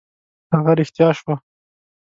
هغه 0.55 0.71
رښتیا 0.79 1.09
شوه. 1.17 1.35